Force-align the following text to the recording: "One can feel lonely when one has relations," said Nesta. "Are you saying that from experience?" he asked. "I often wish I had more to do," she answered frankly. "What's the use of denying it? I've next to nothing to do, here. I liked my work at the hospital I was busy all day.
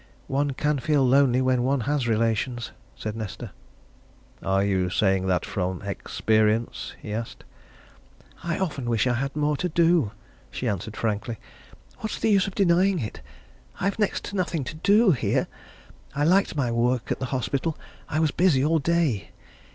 "One 0.25 0.53
can 0.55 0.79
feel 0.79 1.07
lonely 1.07 1.43
when 1.43 1.61
one 1.61 1.81
has 1.81 2.07
relations," 2.07 2.71
said 2.95 3.15
Nesta. 3.15 3.51
"Are 4.41 4.63
you 4.65 4.89
saying 4.89 5.27
that 5.27 5.45
from 5.45 5.83
experience?" 5.83 6.95
he 6.99 7.13
asked. 7.13 7.43
"I 8.43 8.57
often 8.57 8.89
wish 8.89 9.05
I 9.05 9.13
had 9.13 9.35
more 9.35 9.55
to 9.57 9.69
do," 9.69 10.09
she 10.49 10.67
answered 10.67 10.97
frankly. 10.97 11.37
"What's 11.99 12.17
the 12.17 12.31
use 12.31 12.47
of 12.47 12.55
denying 12.55 12.97
it? 12.97 13.21
I've 13.79 13.99
next 13.99 14.23
to 14.23 14.35
nothing 14.35 14.63
to 14.63 14.73
do, 14.77 15.11
here. 15.11 15.47
I 16.15 16.23
liked 16.23 16.55
my 16.55 16.71
work 16.71 17.11
at 17.11 17.19
the 17.19 17.27
hospital 17.29 17.77
I 18.09 18.19
was 18.19 18.31
busy 18.31 18.65
all 18.65 18.79
day. 18.79 19.29